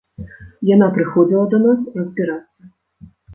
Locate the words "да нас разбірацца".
1.51-2.61